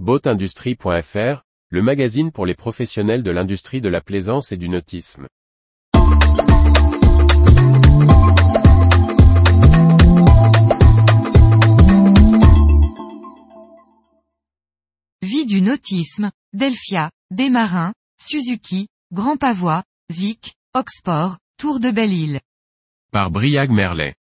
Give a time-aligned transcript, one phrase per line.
[0.00, 5.28] Boatindustrie.fr, le magazine pour les professionnels de l'industrie de la plaisance et du nautisme.
[15.22, 22.40] Vie du nautisme, Delphia, Desmarins, Suzuki, Grand Pavois, Zik, Oxport, Tour de Belle-Île.
[23.12, 24.16] Par Briag Merlet.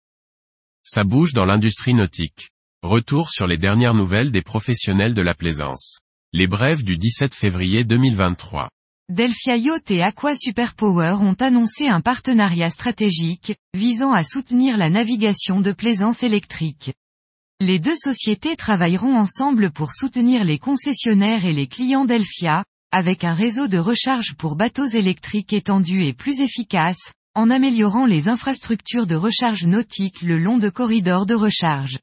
[0.83, 2.50] Ça bouge dans l'industrie nautique.
[2.83, 6.01] Retour sur les dernières nouvelles des professionnels de la plaisance.
[6.33, 8.71] Les brèves du 17 février 2023.
[9.11, 15.61] Delphia Yacht et Aqua Superpower ont annoncé un partenariat stratégique, visant à soutenir la navigation
[15.61, 16.95] de plaisance électrique.
[17.61, 23.35] Les deux sociétés travailleront ensemble pour soutenir les concessionnaires et les clients Delphia, avec un
[23.35, 29.17] réseau de recharge pour bateaux électriques étendu et plus efficace, en améliorant les infrastructures de
[29.17, 31.99] recharge nautique le long de corridors de recharge.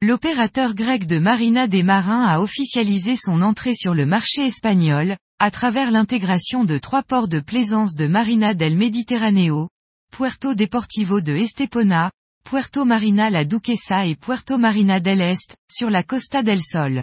[0.00, 5.50] L'opérateur grec de Marina des Marins a officialisé son entrée sur le marché espagnol, à
[5.50, 9.70] travers l'intégration de trois ports de plaisance de Marina del Mediterráneo,
[10.12, 12.12] Puerto Deportivo de Estepona,
[12.44, 17.02] Puerto Marina la Duquesa et Puerto Marina del Est, sur la Costa del Sol.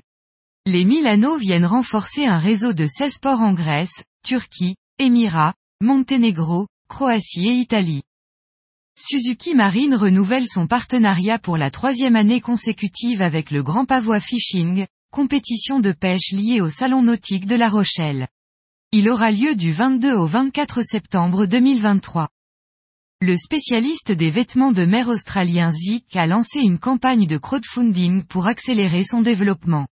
[0.65, 7.49] Les Milano viennent renforcer un réseau de 16 ports en Grèce, Turquie, Émirats, Monténégro, Croatie
[7.49, 8.03] et Italie.
[8.97, 14.87] Suzuki Marine renouvelle son partenariat pour la troisième année consécutive avec le Grand Pavois Fishing,
[15.11, 18.29] compétition de pêche liée au Salon nautique de La Rochelle.
[18.93, 22.29] Il aura lieu du 22 au 24 septembre 2023.
[23.19, 28.47] Le spécialiste des vêtements de mer australien Zik a lancé une campagne de crowdfunding pour
[28.47, 29.87] accélérer son développement.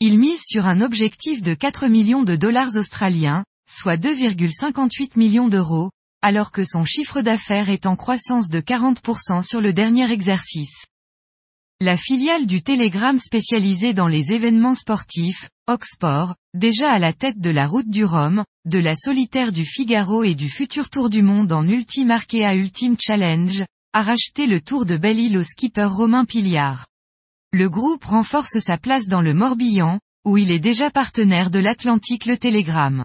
[0.00, 5.90] Il mise sur un objectif de 4 millions de dollars australiens, soit 2,58 millions d'euros,
[6.22, 10.86] alors que son chiffre d'affaires est en croissance de 40% sur le dernier exercice.
[11.80, 17.50] La filiale du Télégramme spécialisée dans les événements sportifs, Oxport, déjà à la tête de
[17.50, 21.50] la route du Rhum, de la solitaire du Figaro et du futur Tour du Monde
[21.50, 26.86] en Ultime Arkea Ultime Challenge, a racheté le Tour de Belle-Île au skipper Romain Piliard.
[27.52, 32.26] Le groupe renforce sa place dans le Morbihan, où il est déjà partenaire de l'Atlantique
[32.26, 33.04] Le Télégramme.